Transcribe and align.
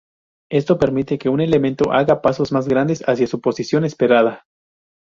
Esto 0.49 0.79
permite 0.79 1.19
que 1.19 1.29
un 1.29 1.41
elemento 1.41 1.91
haga 1.91 2.23
"pasos 2.23 2.51
más 2.51 2.67
grandes" 2.67 3.03
hacia 3.07 3.27
su 3.27 3.39
posición 3.39 3.85
esperada. 3.85 4.45